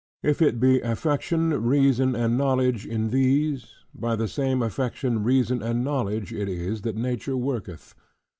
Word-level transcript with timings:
If 0.23 0.41
it 0.41 0.59
be 0.59 0.81
affection, 0.81 1.51
reason, 1.63 2.15
and 2.15 2.35
knowledge 2.35 2.87
in 2.87 3.09
these; 3.11 3.67
by 3.93 4.15
the 4.15 4.27
same 4.27 4.63
affection, 4.63 5.23
reason, 5.23 5.61
and 5.61 5.83
knowledge 5.83 6.33
it 6.33 6.49
is, 6.49 6.81
that 6.81 6.95
Nature 6.97 7.37
worketh. 7.37 7.93